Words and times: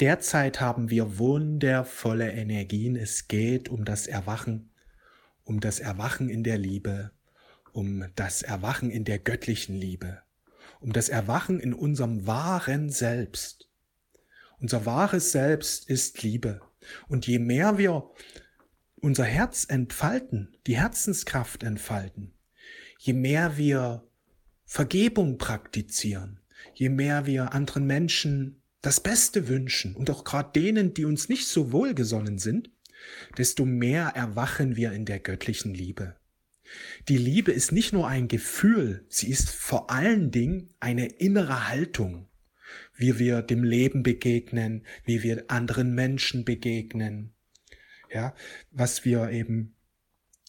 Derzeit 0.00 0.60
haben 0.60 0.90
wir 0.90 1.18
wundervolle 1.18 2.30
Energien. 2.30 2.96
Es 2.96 3.28
geht 3.28 3.70
um 3.70 3.86
das 3.86 4.06
Erwachen, 4.06 4.70
um 5.42 5.60
das 5.60 5.80
Erwachen 5.80 6.28
in 6.28 6.44
der 6.44 6.58
Liebe, 6.58 7.12
um 7.72 8.04
das 8.14 8.42
Erwachen 8.42 8.90
in 8.90 9.04
der 9.04 9.18
göttlichen 9.18 9.74
Liebe, 9.74 10.22
um 10.80 10.92
das 10.92 11.08
Erwachen 11.08 11.60
in 11.60 11.72
unserem 11.72 12.26
wahren 12.26 12.90
Selbst. 12.90 13.70
Unser 14.58 14.84
wahres 14.84 15.32
Selbst 15.32 15.88
ist 15.88 16.22
Liebe. 16.22 16.60
Und 17.08 17.26
je 17.26 17.38
mehr 17.38 17.78
wir 17.78 18.10
unser 18.96 19.24
Herz 19.24 19.64
entfalten, 19.66 20.58
die 20.66 20.76
Herzenskraft 20.76 21.62
entfalten, 21.62 22.34
je 22.98 23.14
mehr 23.14 23.56
wir 23.56 24.06
Vergebung 24.66 25.38
praktizieren, 25.38 26.40
je 26.74 26.90
mehr 26.90 27.24
wir 27.24 27.54
anderen 27.54 27.86
Menschen 27.86 28.60
das 28.86 29.00
Beste 29.00 29.48
wünschen 29.48 29.96
und 29.96 30.10
auch 30.10 30.22
gerade 30.22 30.52
denen, 30.54 30.94
die 30.94 31.06
uns 31.06 31.28
nicht 31.28 31.48
so 31.48 31.72
wohlgesonnen 31.72 32.38
sind, 32.38 32.70
desto 33.36 33.64
mehr 33.64 34.12
erwachen 34.14 34.76
wir 34.76 34.92
in 34.92 35.04
der 35.04 35.18
göttlichen 35.18 35.74
Liebe. 35.74 36.14
Die 37.08 37.18
Liebe 37.18 37.50
ist 37.50 37.72
nicht 37.72 37.92
nur 37.92 38.06
ein 38.06 38.28
Gefühl, 38.28 39.04
sie 39.08 39.28
ist 39.28 39.50
vor 39.50 39.90
allen 39.90 40.30
Dingen 40.30 40.72
eine 40.78 41.06
innere 41.06 41.68
Haltung, 41.68 42.28
wie 42.94 43.18
wir 43.18 43.42
dem 43.42 43.64
Leben 43.64 44.04
begegnen, 44.04 44.86
wie 45.04 45.24
wir 45.24 45.46
anderen 45.48 45.92
Menschen 45.96 46.44
begegnen, 46.44 47.32
ja, 48.08 48.36
was 48.70 49.04
wir 49.04 49.30
eben 49.30 49.74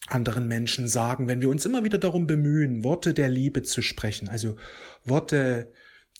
anderen 0.06 0.46
Menschen 0.46 0.86
sagen, 0.86 1.26
wenn 1.26 1.40
wir 1.40 1.48
uns 1.48 1.66
immer 1.66 1.82
wieder 1.82 1.98
darum 1.98 2.28
bemühen, 2.28 2.84
Worte 2.84 3.14
der 3.14 3.30
Liebe 3.30 3.64
zu 3.64 3.82
sprechen, 3.82 4.28
also 4.28 4.54
Worte 5.04 5.72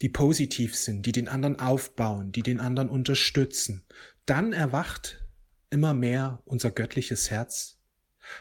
die 0.02 0.08
positiv 0.08 0.76
sind, 0.76 1.06
die 1.06 1.12
den 1.12 1.28
anderen 1.28 1.58
aufbauen, 1.58 2.32
die 2.32 2.42
den 2.42 2.60
anderen 2.60 2.88
unterstützen, 2.88 3.84
dann 4.26 4.52
erwacht 4.52 5.24
immer 5.70 5.94
mehr 5.94 6.42
unser 6.44 6.70
göttliches 6.70 7.30
Herz. 7.30 7.78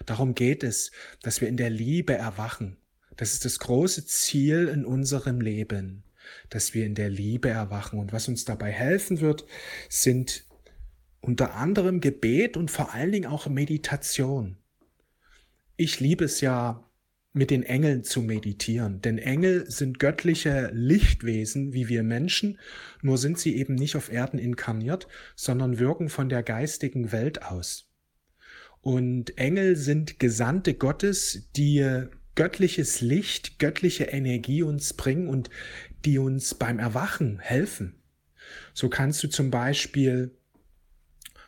Darum 0.06 0.36
geht 0.36 0.64
es, 0.64 0.92
dass 1.22 1.42
wir 1.42 1.48
in 1.48 1.58
der 1.58 1.70
Liebe 1.70 2.14
erwachen. 2.14 2.78
Das 3.16 3.34
ist 3.34 3.46
das 3.46 3.60
große 3.60 4.06
Ziel 4.06 4.68
in 4.68 4.86
unserem 4.86 5.42
Leben, 5.42 6.04
dass 6.50 6.74
wir 6.74 6.86
in 6.86 6.94
der 6.94 7.10
Liebe 7.10 7.50
erwachen. 7.50 8.00
Und 8.00 8.14
was 8.14 8.28
uns 8.28 8.46
dabei 8.46 8.72
helfen 8.72 9.22
wird, 9.22 9.46
sind 9.90 10.46
unter 11.22 11.56
anderem 11.56 12.00
Gebet 12.00 12.58
und 12.58 12.70
vor 12.70 12.94
allen 12.94 13.12
Dingen 13.12 13.30
auch 13.30 13.48
Meditation. 13.48 14.58
Ich 15.76 16.00
liebe 16.00 16.26
es 16.26 16.42
ja, 16.42 16.87
mit 17.38 17.52
den 17.52 17.64
Engeln 17.64 18.04
zu 18.04 18.22
meditieren. 18.22 19.02
Denn 19.02 19.18
Engel 19.18 19.70
sind 19.70 20.00
göttliche 20.00 20.72
Lichtwesen 20.74 21.72
wie 21.74 21.88
wir 21.88 22.04
Menschen, 22.04 22.60
nur 23.02 23.18
sind 23.18 23.38
sie 23.38 23.56
eben 23.58 23.76
nicht 23.76 23.96
auf 23.96 24.12
Erden 24.12 24.40
inkarniert, 24.40 25.08
sondern 25.36 25.80
wirken 25.80 26.10
von 26.10 26.30
der 26.30 26.44
geistigen 26.44 27.12
Welt 27.12 27.44
aus. 27.44 27.90
Und 28.82 29.38
Engel 29.38 29.76
sind 29.76 30.20
Gesandte 30.20 30.74
Gottes, 30.74 31.50
die 31.56 32.08
göttliches 32.36 33.02
Licht, 33.02 33.60
göttliche 33.60 34.06
Energie 34.06 34.64
uns 34.64 34.94
bringen 34.94 35.28
und 35.28 35.50
die 36.06 36.20
uns 36.20 36.56
beim 36.56 36.80
Erwachen 36.80 37.40
helfen. 37.40 38.02
So 38.74 38.90
kannst 38.90 39.24
du 39.24 39.28
zum 39.28 39.52
Beispiel 39.52 40.38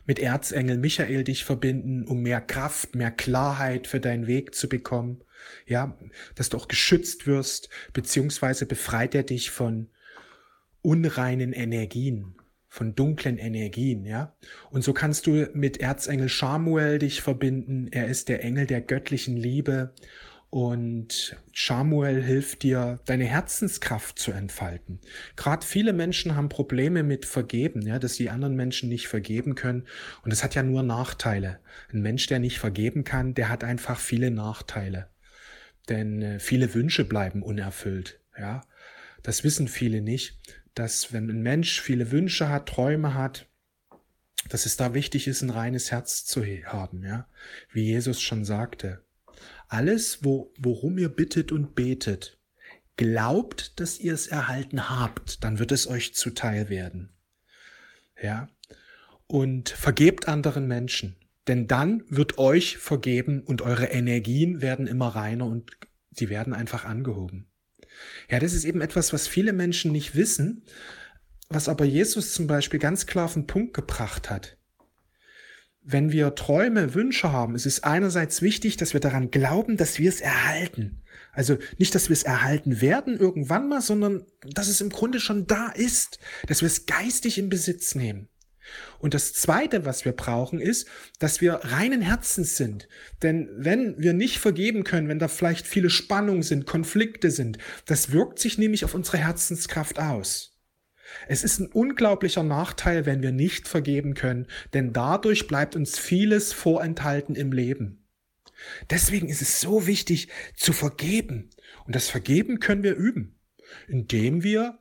mit 0.04 0.18
Erzengel 0.18 0.78
Michael 0.78 1.24
dich 1.24 1.44
verbinden, 1.44 2.04
um 2.04 2.22
mehr 2.22 2.40
Kraft, 2.40 2.94
mehr 2.94 3.10
Klarheit 3.10 3.86
für 3.86 4.00
deinen 4.00 4.26
Weg 4.26 4.54
zu 4.54 4.68
bekommen. 4.68 5.22
Ja, 5.66 5.96
dass 6.34 6.48
du 6.48 6.56
auch 6.56 6.68
geschützt 6.68 7.26
wirst, 7.26 7.68
beziehungsweise 7.92 8.66
befreit 8.66 9.14
er 9.14 9.22
dich 9.22 9.50
von 9.50 9.88
unreinen 10.82 11.52
Energien, 11.52 12.36
von 12.68 12.94
dunklen 12.94 13.38
Energien, 13.38 14.04
ja. 14.04 14.34
Und 14.70 14.82
so 14.82 14.92
kannst 14.92 15.26
du 15.26 15.48
mit 15.52 15.78
Erzengel 15.78 16.28
Samuel 16.28 16.98
dich 16.98 17.20
verbinden. 17.20 17.88
Er 17.90 18.06
ist 18.06 18.28
der 18.28 18.44
Engel 18.44 18.66
der 18.66 18.80
göttlichen 18.80 19.36
Liebe 19.36 19.92
und 20.50 21.36
Samuel 21.54 22.22
hilft 22.22 22.64
dir, 22.64 22.98
deine 23.04 23.24
Herzenskraft 23.24 24.18
zu 24.18 24.32
entfalten. 24.32 25.00
Gerade 25.36 25.64
viele 25.64 25.92
Menschen 25.92 26.34
haben 26.34 26.48
Probleme 26.48 27.04
mit 27.04 27.24
Vergeben, 27.24 27.82
ja, 27.82 28.00
dass 28.00 28.14
die 28.14 28.30
anderen 28.30 28.56
Menschen 28.56 28.88
nicht 28.88 29.06
vergeben 29.06 29.54
können. 29.54 29.86
Und 30.24 30.32
das 30.32 30.42
hat 30.42 30.56
ja 30.56 30.64
nur 30.64 30.82
Nachteile. 30.82 31.60
Ein 31.92 32.02
Mensch, 32.02 32.26
der 32.26 32.40
nicht 32.40 32.58
vergeben 32.58 33.04
kann, 33.04 33.34
der 33.34 33.48
hat 33.48 33.62
einfach 33.62 34.00
viele 34.00 34.32
Nachteile. 34.32 35.08
Denn 35.90 36.22
äh, 36.22 36.40
viele 36.40 36.72
Wünsche 36.72 37.04
bleiben 37.04 37.42
unerfüllt, 37.42 38.20
ja. 38.38 38.62
Das 39.22 39.44
wissen 39.44 39.68
viele 39.68 40.00
nicht, 40.00 40.38
dass 40.74 41.12
wenn 41.12 41.28
ein 41.28 41.42
Mensch 41.42 41.82
viele 41.82 42.10
Wünsche 42.10 42.48
hat, 42.48 42.70
Träume 42.70 43.12
hat, 43.12 43.46
dass 44.48 44.64
es 44.64 44.78
da 44.78 44.94
wichtig 44.94 45.28
ist, 45.28 45.42
ein 45.42 45.50
reines 45.50 45.90
Herz 45.90 46.24
zu 46.24 46.42
haben, 46.42 47.04
ja. 47.04 47.28
Wie 47.70 47.84
Jesus 47.84 48.22
schon 48.22 48.46
sagte. 48.46 49.02
Alles, 49.68 50.24
wo, 50.24 50.52
worum 50.58 50.96
ihr 50.96 51.10
bittet 51.10 51.52
und 51.52 51.74
betet, 51.74 52.38
glaubt, 52.96 53.78
dass 53.80 53.98
ihr 53.98 54.14
es 54.14 54.26
erhalten 54.26 54.88
habt, 54.90 55.44
dann 55.44 55.58
wird 55.58 55.72
es 55.72 55.86
euch 55.86 56.14
zuteil 56.14 56.68
werden. 56.68 57.10
Ja. 58.20 58.48
Und 59.26 59.68
vergebt 59.68 60.28
anderen 60.28 60.66
Menschen, 60.66 61.16
denn 61.50 61.66
dann 61.66 62.04
wird 62.08 62.38
euch 62.38 62.78
vergeben 62.78 63.42
und 63.42 63.60
eure 63.60 63.86
Energien 63.86 64.62
werden 64.62 64.86
immer 64.86 65.08
reiner 65.08 65.46
und 65.46 65.70
sie 66.10 66.30
werden 66.30 66.54
einfach 66.54 66.84
angehoben. 66.84 67.50
Ja, 68.30 68.38
das 68.38 68.54
ist 68.54 68.64
eben 68.64 68.80
etwas, 68.80 69.12
was 69.12 69.28
viele 69.28 69.52
Menschen 69.52 69.92
nicht 69.92 70.14
wissen, 70.14 70.64
was 71.48 71.68
aber 71.68 71.84
Jesus 71.84 72.32
zum 72.32 72.46
Beispiel 72.46 72.80
ganz 72.80 73.06
klar 73.06 73.26
auf 73.26 73.34
den 73.34 73.46
Punkt 73.46 73.74
gebracht 73.74 74.30
hat 74.30 74.56
wenn 75.82 76.12
wir 76.12 76.34
Träume, 76.34 76.94
Wünsche 76.94 77.32
haben, 77.32 77.54
es 77.54 77.66
ist 77.66 77.84
einerseits 77.84 78.42
wichtig, 78.42 78.76
dass 78.76 78.92
wir 78.92 79.00
daran 79.00 79.30
glauben, 79.30 79.76
dass 79.76 79.98
wir 79.98 80.08
es 80.08 80.20
erhalten. 80.20 81.02
Also 81.32 81.58
nicht, 81.78 81.94
dass 81.94 82.08
wir 82.08 82.14
es 82.14 82.22
erhalten 82.22 82.80
werden 82.80 83.18
irgendwann 83.18 83.68
mal, 83.68 83.80
sondern 83.80 84.24
dass 84.42 84.68
es 84.68 84.80
im 84.80 84.90
Grunde 84.90 85.20
schon 85.20 85.46
da 85.46 85.68
ist, 85.68 86.18
dass 86.46 86.60
wir 86.60 86.66
es 86.66 86.86
geistig 86.86 87.38
in 87.38 87.48
Besitz 87.48 87.94
nehmen. 87.94 88.28
Und 88.98 89.14
das 89.14 89.32
Zweite, 89.32 89.84
was 89.84 90.04
wir 90.04 90.12
brauchen, 90.12 90.60
ist, 90.60 90.88
dass 91.18 91.40
wir 91.40 91.54
reinen 91.54 92.02
Herzens 92.02 92.56
sind. 92.56 92.88
Denn 93.22 93.48
wenn 93.56 93.98
wir 93.98 94.12
nicht 94.12 94.38
vergeben 94.38 94.84
können, 94.84 95.08
wenn 95.08 95.18
da 95.18 95.28
vielleicht 95.28 95.66
viele 95.66 95.90
Spannungen 95.90 96.42
sind, 96.42 96.66
Konflikte 96.66 97.30
sind, 97.30 97.58
das 97.86 98.12
wirkt 98.12 98.38
sich 98.38 98.58
nämlich 98.58 98.84
auf 98.84 98.94
unsere 98.94 99.18
Herzenskraft 99.18 99.98
aus. 99.98 100.50
Es 101.28 101.44
ist 101.44 101.58
ein 101.58 101.66
unglaublicher 101.66 102.42
Nachteil, 102.42 103.06
wenn 103.06 103.22
wir 103.22 103.32
nicht 103.32 103.68
vergeben 103.68 104.14
können, 104.14 104.46
denn 104.74 104.92
dadurch 104.92 105.46
bleibt 105.46 105.76
uns 105.76 105.98
vieles 105.98 106.52
vorenthalten 106.52 107.34
im 107.34 107.52
Leben. 107.52 108.06
Deswegen 108.90 109.28
ist 109.28 109.42
es 109.42 109.60
so 109.60 109.86
wichtig 109.86 110.28
zu 110.54 110.72
vergeben. 110.72 111.50
Und 111.86 111.96
das 111.96 112.08
Vergeben 112.08 112.60
können 112.60 112.82
wir 112.82 112.94
üben, 112.94 113.38
indem 113.88 114.42
wir 114.42 114.78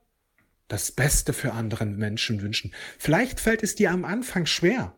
das 0.69 0.93
Beste 0.93 1.33
für 1.33 1.51
anderen 1.51 1.97
Menschen 1.97 2.41
wünschen. 2.41 2.73
Vielleicht 2.97 3.41
fällt 3.41 3.61
es 3.61 3.75
dir 3.75 3.91
am 3.91 4.05
Anfang 4.05 4.45
schwer, 4.45 4.97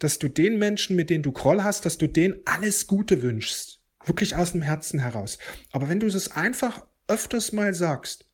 dass 0.00 0.18
du 0.18 0.28
den 0.28 0.58
Menschen, 0.58 0.96
mit 0.96 1.08
denen 1.08 1.22
du 1.22 1.30
Groll 1.30 1.62
hast, 1.62 1.86
dass 1.86 1.98
du 1.98 2.08
denen 2.08 2.40
alles 2.44 2.88
Gute 2.88 3.22
wünschst. 3.22 3.80
Wirklich 4.04 4.34
aus 4.34 4.50
dem 4.50 4.62
Herzen 4.62 4.98
heraus. 4.98 5.38
Aber 5.70 5.88
wenn 5.88 6.00
du 6.00 6.08
es 6.08 6.32
einfach 6.32 6.84
öfters 7.06 7.52
mal 7.52 7.72
sagst, 7.72 8.26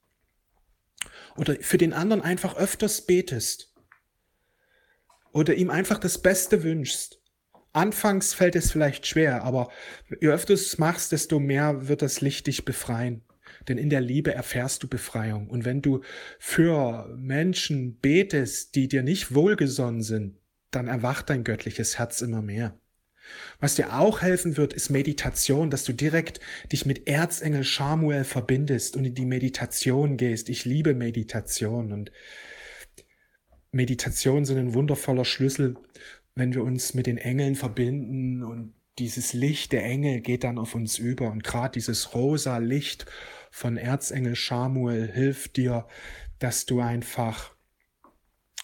oder 1.38 1.56
für 1.60 1.78
den 1.78 1.92
anderen 1.92 2.22
einfach 2.22 2.56
öfters 2.56 3.06
betest 3.06 3.72
oder 5.32 5.54
ihm 5.54 5.70
einfach 5.70 5.98
das 5.98 6.20
Beste 6.20 6.62
wünschst. 6.64 7.20
Anfangs 7.72 8.34
fällt 8.34 8.56
es 8.56 8.72
vielleicht 8.72 9.06
schwer, 9.06 9.44
aber 9.44 9.70
je 10.20 10.28
öfter 10.28 10.48
du 10.48 10.54
es 10.54 10.78
machst, 10.78 11.12
desto 11.12 11.38
mehr 11.38 11.86
wird 11.86 12.02
das 12.02 12.20
Licht 12.20 12.46
dich 12.48 12.64
befreien. 12.64 13.22
Denn 13.68 13.78
in 13.78 13.90
der 13.90 14.00
Liebe 14.00 14.34
erfährst 14.34 14.82
du 14.82 14.88
Befreiung. 14.88 15.48
Und 15.48 15.64
wenn 15.64 15.82
du 15.82 16.02
für 16.38 17.14
Menschen 17.16 17.98
betest, 17.98 18.74
die 18.74 18.88
dir 18.88 19.02
nicht 19.02 19.34
wohlgesonnen 19.34 20.02
sind, 20.02 20.36
dann 20.70 20.88
erwacht 20.88 21.30
dein 21.30 21.44
göttliches 21.44 21.98
Herz 21.98 22.20
immer 22.20 22.42
mehr. 22.42 22.78
Was 23.60 23.74
dir 23.74 23.98
auch 23.98 24.22
helfen 24.22 24.56
wird, 24.56 24.72
ist 24.72 24.90
Meditation, 24.90 25.70
dass 25.70 25.84
du 25.84 25.92
direkt 25.92 26.40
dich 26.72 26.86
mit 26.86 27.08
Erzengel 27.08 27.64
Samuel 27.64 28.24
verbindest 28.24 28.96
und 28.96 29.04
in 29.04 29.14
die 29.14 29.26
Meditation 29.26 30.16
gehst. 30.16 30.48
Ich 30.48 30.64
liebe 30.64 30.94
Meditation 30.94 31.92
und 31.92 32.12
Meditation 33.70 34.44
sind 34.44 34.58
ein 34.58 34.74
wundervoller 34.74 35.24
Schlüssel, 35.24 35.76
wenn 36.34 36.54
wir 36.54 36.62
uns 36.62 36.94
mit 36.94 37.06
den 37.06 37.18
Engeln 37.18 37.54
verbinden 37.54 38.42
und 38.42 38.74
dieses 38.98 39.32
Licht 39.32 39.72
der 39.72 39.84
Engel 39.84 40.20
geht 40.20 40.44
dann 40.44 40.58
auf 40.58 40.74
uns 40.74 40.98
über 40.98 41.30
und 41.30 41.44
gerade 41.44 41.72
dieses 41.72 42.14
rosa 42.14 42.58
Licht 42.58 43.06
von 43.50 43.76
Erzengel 43.76 44.34
Samuel 44.36 45.10
hilft 45.10 45.56
dir, 45.56 45.86
dass 46.38 46.66
du 46.66 46.80
einfach 46.80 47.54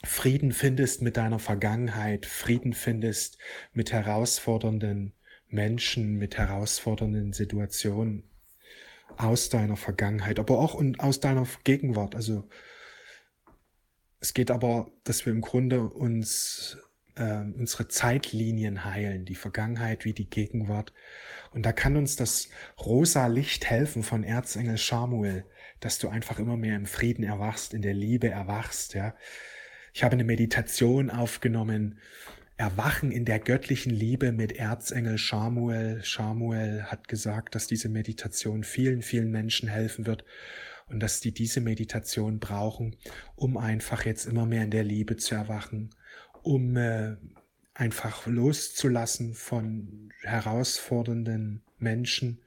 Frieden 0.04 0.52
findest 0.52 1.02
mit 1.02 1.16
deiner 1.16 1.38
Vergangenheit, 1.38 2.26
Frieden 2.26 2.74
findest 2.74 3.38
mit 3.72 3.92
herausfordernden 3.92 5.14
Menschen, 5.48 6.16
mit 6.16 6.36
herausfordernden 6.36 7.32
Situationen 7.32 8.24
aus 9.16 9.48
deiner 9.48 9.76
Vergangenheit, 9.76 10.38
aber 10.38 10.58
auch 10.58 10.82
aus 10.98 11.20
deiner 11.20 11.46
Gegenwart. 11.64 12.14
Also 12.14 12.48
Es 14.20 14.32
geht 14.32 14.50
aber, 14.50 14.90
dass 15.04 15.26
wir 15.26 15.32
im 15.34 15.42
Grunde 15.42 15.82
uns 15.82 16.78
äh, 17.16 17.40
unsere 17.58 17.88
Zeitlinien 17.88 18.84
heilen, 18.84 19.24
die 19.24 19.34
Vergangenheit 19.34 20.04
wie 20.04 20.12
die 20.12 20.28
Gegenwart. 20.28 20.92
Und 21.52 21.64
da 21.64 21.72
kann 21.72 21.96
uns 21.96 22.16
das 22.16 22.48
rosa 22.84 23.26
Licht 23.26 23.68
helfen 23.68 24.02
von 24.02 24.24
Erzengel 24.24 24.76
Samuel, 24.76 25.44
dass 25.80 25.98
du 25.98 26.08
einfach 26.08 26.38
immer 26.38 26.56
mehr 26.56 26.76
im 26.76 26.86
Frieden 26.86 27.24
erwachst, 27.24 27.74
in 27.74 27.82
der 27.82 27.94
Liebe 27.94 28.28
erwachst, 28.28 28.94
ja. 28.94 29.14
Ich 29.92 30.02
habe 30.02 30.14
eine 30.14 30.24
Meditation 30.24 31.08
aufgenommen, 31.08 32.00
Erwachen 32.56 33.10
in 33.10 33.24
der 33.24 33.38
göttlichen 33.40 33.92
Liebe 33.92 34.32
mit 34.32 34.52
Erzengel 34.52 35.18
Samuel. 35.18 36.02
Samuel 36.04 36.84
hat 36.84 37.08
gesagt, 37.08 37.54
dass 37.54 37.66
diese 37.66 37.88
Meditation 37.88 38.64
vielen, 38.64 39.02
vielen 39.02 39.30
Menschen 39.30 39.68
helfen 39.68 40.06
wird 40.06 40.24
und 40.88 41.00
dass 41.00 41.20
die 41.20 41.32
diese 41.32 41.60
Meditation 41.60 42.38
brauchen, 42.38 42.96
um 43.34 43.56
einfach 43.56 44.04
jetzt 44.04 44.26
immer 44.26 44.46
mehr 44.46 44.62
in 44.62 44.70
der 44.70 44.84
Liebe 44.84 45.16
zu 45.16 45.34
erwachen, 45.34 45.90
um 46.44 46.76
äh, 46.76 47.16
einfach 47.74 48.26
loszulassen 48.26 49.34
von 49.34 50.12
herausfordernden 50.22 51.62
Menschen 51.78 52.40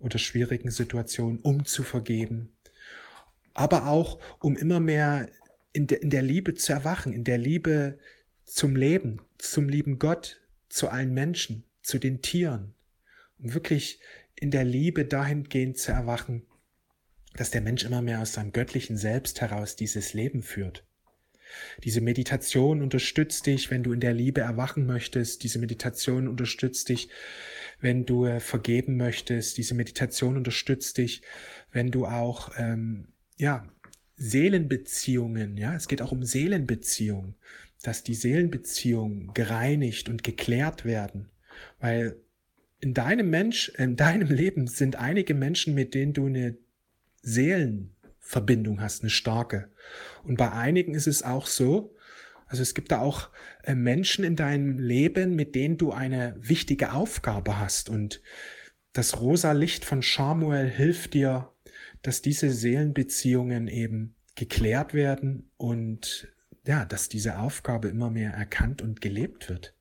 oder 0.00 0.18
schwierigen 0.18 0.70
Situationen, 0.70 1.38
um 1.40 1.64
zu 1.64 1.82
vergeben, 1.82 2.52
aber 3.54 3.86
auch 3.86 4.18
um 4.40 4.56
immer 4.56 4.80
mehr 4.80 5.28
in 5.72 5.86
der, 5.86 6.02
in 6.02 6.10
der 6.10 6.22
Liebe 6.22 6.54
zu 6.54 6.72
erwachen, 6.72 7.12
in 7.12 7.24
der 7.24 7.38
Liebe 7.38 7.98
zum 8.44 8.76
Leben, 8.76 9.20
zum 9.38 9.68
lieben 9.68 9.98
Gott, 9.98 10.40
zu 10.68 10.88
allen 10.88 11.14
Menschen, 11.14 11.64
zu 11.82 11.98
den 11.98 12.20
Tieren, 12.20 12.74
um 13.38 13.54
wirklich 13.54 14.00
in 14.34 14.50
der 14.50 14.64
Liebe 14.64 15.04
dahingehend 15.04 15.78
zu 15.78 15.92
erwachen, 15.92 16.46
dass 17.34 17.50
der 17.50 17.60
Mensch 17.60 17.84
immer 17.84 18.02
mehr 18.02 18.20
aus 18.20 18.32
seinem 18.32 18.52
göttlichen 18.52 18.96
Selbst 18.96 19.40
heraus 19.40 19.76
dieses 19.76 20.14
Leben 20.14 20.42
führt. 20.42 20.84
Diese 21.82 22.00
Meditation 22.00 22.82
unterstützt 22.82 23.46
dich, 23.46 23.70
wenn 23.70 23.82
du 23.82 23.92
in 23.92 24.00
der 24.00 24.14
Liebe 24.14 24.40
erwachen 24.40 24.86
möchtest. 24.86 25.42
Diese 25.42 25.58
Meditation 25.58 26.28
unterstützt 26.28 26.88
dich, 26.88 27.08
wenn 27.80 28.06
du 28.06 28.26
äh, 28.26 28.40
vergeben 28.40 28.96
möchtest. 28.96 29.58
Diese 29.58 29.74
Meditation 29.74 30.36
unterstützt 30.36 30.98
dich, 30.98 31.22
wenn 31.72 31.90
du 31.90 32.06
auch 32.06 32.52
ähm, 32.56 33.08
ja 33.36 33.68
Seelenbeziehungen, 34.16 35.56
ja, 35.56 35.74
es 35.74 35.88
geht 35.88 36.00
auch 36.00 36.12
um 36.12 36.24
Seelenbeziehungen, 36.24 37.34
dass 37.82 38.02
die 38.02 38.14
Seelenbeziehungen 38.14 39.34
gereinigt 39.34 40.08
und 40.08 40.22
geklärt 40.22 40.84
werden, 40.84 41.30
weil 41.80 42.16
in 42.80 42.94
deinem 42.94 43.30
Mensch, 43.30 43.70
in 43.70 43.96
deinem 43.96 44.28
Leben 44.28 44.66
sind 44.66 44.96
einige 44.96 45.34
Menschen, 45.34 45.74
mit 45.74 45.94
denen 45.94 46.12
du 46.12 46.26
eine 46.26 46.56
Seelenverbindung 48.24 48.80
hast, 48.80 49.02
eine 49.02 49.10
starke. 49.10 49.70
Und 50.24 50.36
bei 50.36 50.50
einigen 50.50 50.94
ist 50.94 51.06
es 51.06 51.22
auch 51.22 51.46
so, 51.46 51.94
also 52.46 52.62
es 52.62 52.74
gibt 52.74 52.92
da 52.92 53.00
auch 53.00 53.30
äh, 53.62 53.74
Menschen 53.74 54.24
in 54.24 54.36
deinem 54.36 54.78
Leben, 54.78 55.34
mit 55.34 55.54
denen 55.54 55.78
du 55.78 55.92
eine 55.92 56.36
wichtige 56.38 56.92
Aufgabe 56.92 57.58
hast. 57.58 57.88
Und 57.88 58.20
das 58.92 59.20
rosa 59.20 59.52
Licht 59.52 59.84
von 59.84 60.02
Samuel 60.02 60.68
hilft 60.68 61.14
dir, 61.14 61.50
dass 62.02 62.22
diese 62.22 62.50
Seelenbeziehungen 62.50 63.66
eben 63.66 64.14
geklärt 64.36 64.94
werden 64.94 65.50
und 65.56 66.28
ja, 66.66 66.84
dass 66.84 67.08
diese 67.08 67.38
Aufgabe 67.38 67.88
immer 67.88 68.10
mehr 68.10 68.32
erkannt 68.32 68.82
und 68.82 69.00
gelebt 69.00 69.48
wird. 69.48 69.74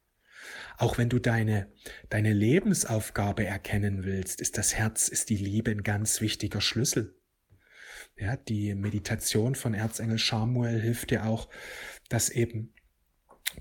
Auch 0.78 0.98
wenn 0.98 1.10
du 1.10 1.20
deine, 1.20 1.72
deine 2.10 2.34
Lebensaufgabe 2.34 3.46
erkennen 3.46 4.04
willst, 4.04 4.42
ist 4.42 4.58
das 4.58 4.76
Herz, 4.76 5.08
ist 5.08 5.30
die 5.30 5.38
Liebe 5.38 5.72
ein 5.72 5.84
ganz 5.84 6.22
wichtiger 6.22 6.60
Schlüssel. 6.60 7.16
Ja, 8.16 8.38
die 8.38 8.76
Meditation 8.76 9.56
von 9.56 9.74
Erzengel 9.74 10.18
Samuel 10.18 10.80
hilft 10.80 11.10
dir 11.12 11.26
auch, 11.26 11.50
dass 12.10 12.30
eben 12.30 12.74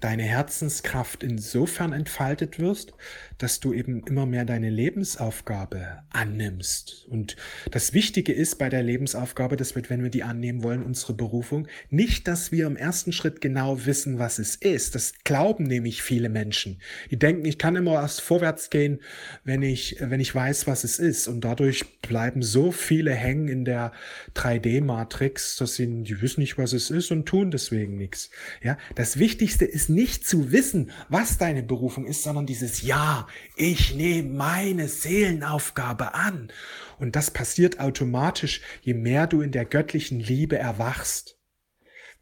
deine 0.03 0.25
Herzenskraft 0.25 1.23
insofern 1.23 1.93
entfaltet 1.93 2.59
wirst, 2.59 2.93
dass 3.39 3.61
du 3.61 3.73
eben 3.73 4.05
immer 4.07 4.27
mehr 4.27 4.45
deine 4.45 4.69
Lebensaufgabe 4.69 6.03
annimmst. 6.11 7.07
Und 7.09 7.37
das 7.71 7.95
Wichtige 7.95 8.33
ist 8.33 8.59
bei 8.59 8.69
der 8.69 8.83
Lebensaufgabe, 8.83 9.57
dass 9.57 9.77
wir, 9.77 9.83
wenn 9.89 10.03
wir 10.03 10.11
die 10.11 10.25
annehmen 10.25 10.65
wollen, 10.65 10.83
unsere 10.83 11.15
Berufung, 11.15 11.69
nicht, 11.89 12.27
dass 12.27 12.51
wir 12.51 12.67
im 12.67 12.77
ersten 12.77 13.13
Schritt 13.13 13.41
genau 13.41 13.87
wissen, 13.87 14.19
was 14.19 14.41
es 14.41 14.57
ist. 14.57 14.97
Das 14.97 15.13
glauben 15.23 15.65
nämlich 15.65 16.03
viele 16.03 16.29
Menschen. 16.29 16.81
Die 17.11 17.19
denken, 17.19 17.45
ich 17.45 17.59
kann 17.59 17.77
immer 17.77 17.95
erst 17.95 18.23
vorwärts 18.23 18.71
gehen, 18.71 19.01
wenn 19.45 19.63
ich, 19.63 19.97
wenn 20.01 20.21
ich 20.21 20.35
weiß, 20.35 20.67
was 20.67 20.83
es 20.83 20.99
ist. 20.99 21.29
Und 21.29 21.43
dadurch 21.43 22.01
bleiben 22.01 22.43
so 22.43 22.73
viele 22.73 23.13
hängen 23.13 23.47
in 23.47 23.65
der 23.65 23.93
3D-Matrix, 24.35 25.57
dass 25.57 25.77
sie, 25.77 26.03
die 26.03 26.21
wissen 26.21 26.41
nicht, 26.41 26.59
was 26.59 26.73
es 26.73 26.91
ist 26.91 27.13
und 27.13 27.27
tun 27.27 27.53
deswegen 27.53 27.97
nichts. 27.97 28.31
Ja, 28.63 28.77
das 28.97 29.19
Wichtigste 29.19 29.65
ist 29.65 29.92
nicht 29.95 30.27
zu 30.27 30.53
wissen, 30.53 30.91
was 31.09 31.39
deine 31.39 31.63
Berufung 31.63 32.07
ist, 32.07 32.23
sondern 32.23 32.47
dieses 32.47 32.83
Ja, 32.83 33.27
ich 33.57 33.95
nehme 33.95 34.31
meine 34.31 34.89
Seelenaufgabe 34.89 36.15
an. 36.15 36.53
Und 36.99 37.17
das 37.17 37.31
passiert 37.31 37.81
automatisch, 37.81 38.61
je 38.83 38.95
mehr 38.95 39.27
du 39.27 39.41
in 39.41 39.53
der 39.53 39.65
göttlichen 39.65 40.21
Liebe 40.21 40.57
erwachst. 40.57 41.39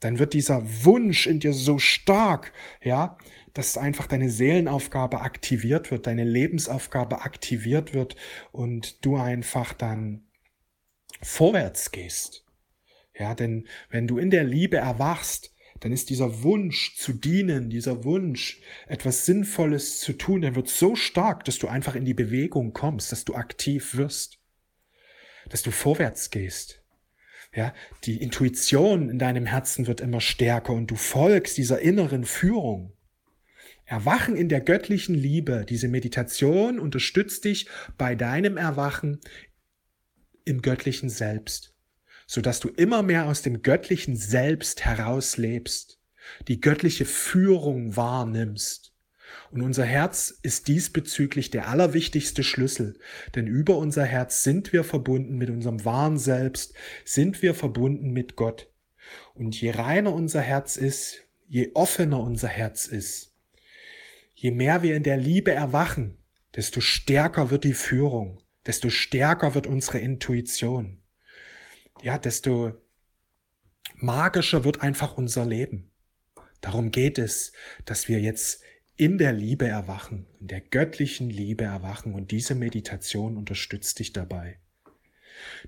Dann 0.00 0.18
wird 0.18 0.32
dieser 0.32 0.62
Wunsch 0.84 1.26
in 1.26 1.40
dir 1.40 1.52
so 1.52 1.78
stark, 1.78 2.52
ja, 2.82 3.18
dass 3.52 3.76
einfach 3.76 4.06
deine 4.06 4.30
Seelenaufgabe 4.30 5.20
aktiviert 5.20 5.90
wird, 5.90 6.06
deine 6.06 6.24
Lebensaufgabe 6.24 7.22
aktiviert 7.22 7.92
wird 7.92 8.16
und 8.52 9.04
du 9.04 9.16
einfach 9.16 9.74
dann 9.74 10.24
vorwärts 11.20 11.90
gehst. 11.90 12.46
Ja, 13.18 13.34
denn 13.34 13.66
wenn 13.90 14.06
du 14.06 14.18
in 14.18 14.30
der 14.30 14.44
Liebe 14.44 14.78
erwachst, 14.78 15.54
dann 15.80 15.92
ist 15.92 16.10
dieser 16.10 16.42
Wunsch 16.42 16.96
zu 16.96 17.12
dienen, 17.14 17.70
dieser 17.70 18.04
Wunsch, 18.04 18.60
etwas 18.86 19.26
Sinnvolles 19.26 20.00
zu 20.00 20.12
tun, 20.12 20.42
der 20.42 20.54
wird 20.54 20.68
so 20.68 20.94
stark, 20.94 21.44
dass 21.44 21.58
du 21.58 21.68
einfach 21.68 21.94
in 21.94 22.04
die 22.04 22.14
Bewegung 22.14 22.72
kommst, 22.72 23.12
dass 23.12 23.24
du 23.24 23.34
aktiv 23.34 23.96
wirst, 23.96 24.38
dass 25.48 25.62
du 25.62 25.70
vorwärts 25.70 26.30
gehst. 26.30 26.82
Ja, 27.54 27.74
die 28.04 28.22
Intuition 28.22 29.10
in 29.10 29.18
deinem 29.18 29.46
Herzen 29.46 29.86
wird 29.88 30.00
immer 30.00 30.20
stärker 30.20 30.72
und 30.72 30.88
du 30.88 30.94
folgst 30.94 31.58
dieser 31.58 31.80
inneren 31.80 32.24
Führung. 32.24 32.92
Erwachen 33.86 34.36
in 34.36 34.48
der 34.48 34.60
göttlichen 34.60 35.16
Liebe. 35.16 35.66
Diese 35.68 35.88
Meditation 35.88 36.78
unterstützt 36.78 37.44
dich 37.44 37.66
bei 37.98 38.14
deinem 38.14 38.56
Erwachen 38.56 39.18
im 40.44 40.62
göttlichen 40.62 41.08
Selbst 41.08 41.69
so 42.30 42.40
dass 42.40 42.60
du 42.60 42.68
immer 42.68 43.02
mehr 43.02 43.26
aus 43.26 43.42
dem 43.42 43.60
göttlichen 43.60 44.14
Selbst 44.14 44.84
herauslebst, 44.84 45.98
die 46.46 46.60
göttliche 46.60 47.04
Führung 47.04 47.96
wahrnimmst. 47.96 48.94
Und 49.50 49.62
unser 49.62 49.84
Herz 49.84 50.38
ist 50.40 50.68
diesbezüglich 50.68 51.50
der 51.50 51.66
allerwichtigste 51.66 52.44
Schlüssel, 52.44 52.96
denn 53.34 53.48
über 53.48 53.78
unser 53.78 54.04
Herz 54.04 54.44
sind 54.44 54.72
wir 54.72 54.84
verbunden 54.84 55.38
mit 55.38 55.50
unserem 55.50 55.84
wahren 55.84 56.18
Selbst, 56.18 56.72
sind 57.04 57.42
wir 57.42 57.52
verbunden 57.52 58.12
mit 58.12 58.36
Gott. 58.36 58.70
Und 59.34 59.60
je 59.60 59.72
reiner 59.72 60.12
unser 60.12 60.40
Herz 60.40 60.76
ist, 60.76 61.24
je 61.48 61.72
offener 61.74 62.20
unser 62.20 62.46
Herz 62.46 62.86
ist, 62.86 63.34
je 64.34 64.52
mehr 64.52 64.84
wir 64.84 64.94
in 64.94 65.02
der 65.02 65.16
Liebe 65.16 65.50
erwachen, 65.50 66.16
desto 66.54 66.80
stärker 66.80 67.50
wird 67.50 67.64
die 67.64 67.74
Führung, 67.74 68.40
desto 68.66 68.88
stärker 68.88 69.56
wird 69.56 69.66
unsere 69.66 69.98
Intuition 69.98 70.99
ja, 72.02 72.18
desto 72.18 72.72
magischer 73.96 74.64
wird 74.64 74.82
einfach 74.82 75.16
unser 75.16 75.46
Leben. 75.46 75.90
Darum 76.60 76.90
geht 76.90 77.18
es, 77.18 77.52
dass 77.84 78.08
wir 78.08 78.20
jetzt 78.20 78.62
in 78.96 79.16
der 79.16 79.32
Liebe 79.32 79.66
erwachen, 79.66 80.26
in 80.40 80.48
der 80.48 80.60
göttlichen 80.60 81.30
Liebe 81.30 81.64
erwachen 81.64 82.14
und 82.14 82.30
diese 82.30 82.54
Meditation 82.54 83.36
unterstützt 83.36 83.98
dich 83.98 84.12
dabei. 84.12 84.58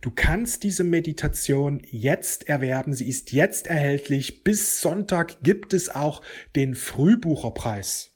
Du 0.03 0.11
kannst 0.11 0.65
diese 0.65 0.85
Meditation 0.85 1.81
jetzt 1.91 2.47
erwerben, 2.47 2.93
sie 2.93 3.09
ist 3.09 3.33
jetzt 3.33 3.69
erhältlich. 3.69 4.45
Bis 4.45 4.83
Sonntag 4.83 5.43
gibt 5.43 5.73
es 5.73 5.89
auch 5.89 6.21
den 6.55 6.75
Frühbucherpreis. 6.75 8.15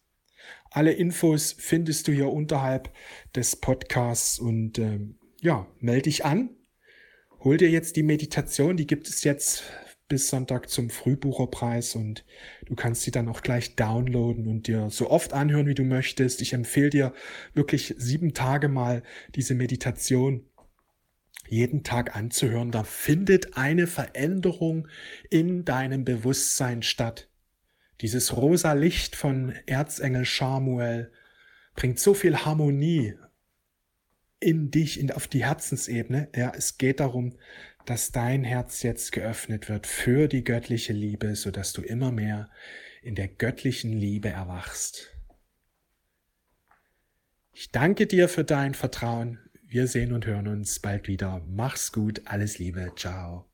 Alle 0.70 0.92
Infos 0.92 1.54
findest 1.58 2.08
du 2.08 2.12
hier 2.12 2.28
unterhalb 2.28 2.92
des 3.34 3.56
Podcasts 3.56 4.38
und 4.38 4.78
äh, 4.78 5.00
ja, 5.40 5.66
melde 5.80 6.02
dich 6.02 6.26
an 6.26 6.55
hol 7.44 7.56
dir 7.56 7.70
jetzt 7.70 7.96
die 7.96 8.02
Meditation, 8.02 8.76
die 8.76 8.86
gibt 8.86 9.08
es 9.08 9.24
jetzt 9.24 9.64
bis 10.08 10.28
Sonntag 10.28 10.68
zum 10.68 10.88
Frühbucherpreis 10.88 11.96
und 11.96 12.24
du 12.66 12.74
kannst 12.74 13.02
sie 13.02 13.10
dann 13.10 13.28
auch 13.28 13.42
gleich 13.42 13.74
downloaden 13.74 14.46
und 14.46 14.68
dir 14.68 14.88
so 14.90 15.10
oft 15.10 15.32
anhören, 15.32 15.66
wie 15.66 15.74
du 15.74 15.82
möchtest. 15.82 16.42
Ich 16.42 16.52
empfehle 16.52 16.90
dir 16.90 17.12
wirklich 17.54 17.94
sieben 17.98 18.32
Tage 18.32 18.68
mal 18.68 19.02
diese 19.34 19.54
Meditation 19.54 20.44
jeden 21.48 21.82
Tag 21.82 22.16
anzuhören. 22.16 22.70
Da 22.70 22.84
findet 22.84 23.56
eine 23.56 23.86
Veränderung 23.86 24.88
in 25.30 25.64
deinem 25.64 26.04
Bewusstsein 26.04 26.82
statt. 26.82 27.28
Dieses 28.00 28.36
rosa 28.36 28.74
Licht 28.74 29.16
von 29.16 29.54
Erzengel 29.66 30.24
Samuel 30.24 31.10
bringt 31.74 31.98
so 31.98 32.14
viel 32.14 32.38
Harmonie 32.38 33.14
in 34.40 34.70
dich, 34.70 35.00
in, 35.00 35.10
auf 35.10 35.28
die 35.28 35.44
Herzensebene. 35.44 36.28
Ja, 36.34 36.52
es 36.54 36.78
geht 36.78 37.00
darum, 37.00 37.34
dass 37.84 38.12
dein 38.12 38.44
Herz 38.44 38.82
jetzt 38.82 39.12
geöffnet 39.12 39.68
wird 39.68 39.86
für 39.86 40.28
die 40.28 40.44
göttliche 40.44 40.92
Liebe, 40.92 41.36
so 41.36 41.50
dass 41.50 41.72
du 41.72 41.82
immer 41.82 42.12
mehr 42.12 42.50
in 43.02 43.14
der 43.14 43.28
göttlichen 43.28 43.92
Liebe 43.92 44.28
erwachst. 44.28 45.16
Ich 47.52 47.70
danke 47.70 48.06
dir 48.06 48.28
für 48.28 48.44
dein 48.44 48.74
Vertrauen. 48.74 49.38
Wir 49.62 49.86
sehen 49.86 50.12
und 50.12 50.26
hören 50.26 50.48
uns 50.48 50.78
bald 50.80 51.08
wieder. 51.08 51.42
Mach's 51.48 51.92
gut, 51.92 52.22
alles 52.26 52.58
Liebe, 52.58 52.92
ciao. 52.96 53.46